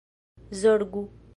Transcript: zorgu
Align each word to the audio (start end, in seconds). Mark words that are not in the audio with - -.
zorgu 0.63 1.01